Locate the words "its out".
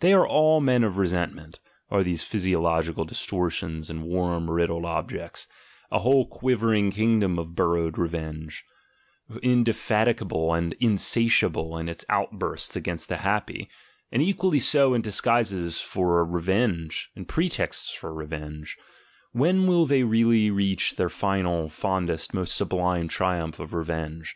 11.90-12.38